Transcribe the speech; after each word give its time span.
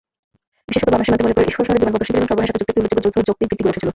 বিশেষত, 0.67 0.87
বার্মার 0.93 1.05
সীমান্তে 1.07 1.23
মণিপুরের 1.25 1.47
ইম্ফল 1.49 1.55
শহরে 1.57 1.79
বিমানবন্দর, 1.81 2.07
শিবির 2.07 2.19
এবং 2.25 2.27
সরবরাহের 2.29 2.51
সাথে 2.51 2.61
যুক্ত 2.67 2.69
একটি 2.71 2.81
উল্লেখযোগ্য 2.81 3.03
যৌথ 3.15 3.25
যৌক্তিক 3.27 3.47
ভিত্তি 3.51 3.63
গড়ে 3.65 3.71
উঠেছিল। 3.73 3.89